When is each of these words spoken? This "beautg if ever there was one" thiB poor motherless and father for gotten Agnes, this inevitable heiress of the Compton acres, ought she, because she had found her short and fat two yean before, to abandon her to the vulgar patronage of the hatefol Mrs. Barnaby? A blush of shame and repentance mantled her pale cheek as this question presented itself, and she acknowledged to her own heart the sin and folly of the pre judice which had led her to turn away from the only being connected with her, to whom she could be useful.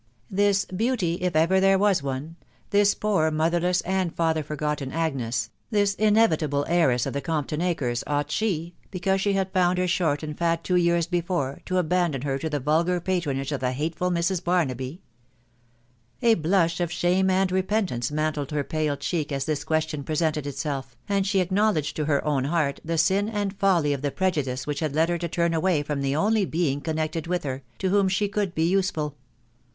This 0.31 0.65
"beautg 0.65 1.19
if 1.21 1.35
ever 1.35 1.59
there 1.59 1.77
was 1.77 2.01
one" 2.01 2.35
thiB 2.71 2.99
poor 2.99 3.29
motherless 3.29 3.81
and 3.81 4.11
father 4.11 4.41
for 4.41 4.55
gotten 4.55 4.91
Agnes, 4.91 5.51
this 5.69 5.93
inevitable 5.93 6.65
heiress 6.67 7.05
of 7.05 7.13
the 7.13 7.21
Compton 7.21 7.61
acres, 7.61 8.03
ought 8.07 8.31
she, 8.31 8.73
because 8.89 9.21
she 9.21 9.33
had 9.33 9.51
found 9.51 9.77
her 9.77 9.87
short 9.87 10.23
and 10.23 10.35
fat 10.35 10.63
two 10.63 10.73
yean 10.75 11.03
before, 11.11 11.59
to 11.67 11.77
abandon 11.77 12.23
her 12.23 12.39
to 12.39 12.49
the 12.49 12.59
vulgar 12.59 12.99
patronage 12.99 13.51
of 13.51 13.59
the 13.59 13.73
hatefol 13.73 14.09
Mrs. 14.09 14.43
Barnaby? 14.43 15.03
A 16.23 16.33
blush 16.33 16.79
of 16.79 16.91
shame 16.91 17.29
and 17.29 17.51
repentance 17.51 18.09
mantled 18.11 18.49
her 18.49 18.63
pale 18.63 18.97
cheek 18.97 19.31
as 19.31 19.45
this 19.45 19.63
question 19.63 20.03
presented 20.03 20.47
itself, 20.47 20.97
and 21.07 21.27
she 21.27 21.41
acknowledged 21.41 21.95
to 21.97 22.05
her 22.05 22.25
own 22.25 22.45
heart 22.45 22.79
the 22.83 22.97
sin 22.97 23.29
and 23.29 23.53
folly 23.55 23.93
of 23.93 24.01
the 24.01 24.09
pre 24.09 24.31
judice 24.31 24.65
which 24.65 24.79
had 24.79 24.95
led 24.95 25.09
her 25.09 25.19
to 25.19 25.27
turn 25.27 25.53
away 25.53 25.83
from 25.83 26.01
the 26.01 26.15
only 26.15 26.43
being 26.43 26.81
connected 26.81 27.27
with 27.27 27.43
her, 27.43 27.61
to 27.77 27.89
whom 27.89 28.07
she 28.09 28.27
could 28.27 28.55
be 28.55 28.63
useful. 28.65 29.15